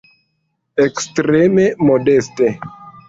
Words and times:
Ekstreme 0.85 1.67
modeste. 1.91 2.53